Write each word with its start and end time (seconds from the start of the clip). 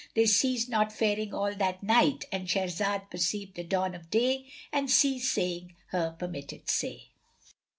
They 0.15 0.25
ceased 0.25 0.67
not 0.67 0.91
faring 0.91 1.31
all 1.31 1.53
that 1.53 1.83
night.—And 1.83 2.47
Shahrazad 2.47 3.11
perceived 3.11 3.53
the 3.55 3.63
dawn 3.63 3.93
of 3.93 4.09
day 4.09 4.47
and 4.73 4.89
ceased 4.89 5.31
saying 5.31 5.75
her 5.89 6.15
permitted 6.17 6.67
say. 6.71 7.09